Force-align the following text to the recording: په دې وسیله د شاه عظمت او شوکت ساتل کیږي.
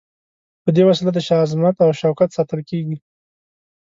په 0.63 0.69
دې 0.75 0.83
وسیله 0.89 1.11
د 1.13 1.19
شاه 1.27 1.43
عظمت 1.45 1.75
او 1.85 1.89
شوکت 1.99 2.29
ساتل 2.37 2.61
کیږي. 2.69 2.97